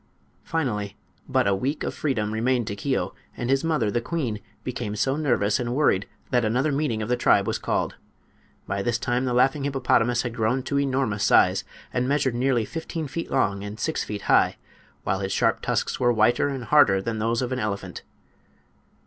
[0.41, 0.97] Finally
[1.29, 5.15] but a week of freedom remained to Keo, and his mother, the queen, became so
[5.15, 7.97] nervous and worried that another meeting of the tribe was called.
[8.65, 13.05] By this time the laughing hippopotamus had grown to enormous size, and measured nearly fifteen
[13.07, 14.57] feet long and six feet high,
[15.03, 18.01] while his sharp tusks were whiter and harder than those of an elephant.